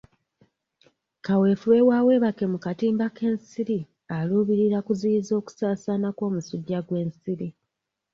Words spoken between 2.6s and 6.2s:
katimba k'ensiri aluubirira kuziyiza okusaasaana